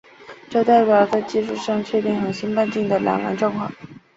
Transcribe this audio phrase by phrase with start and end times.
[0.49, 3.71] 这代表了在技术上确定恒星半径的两难状况。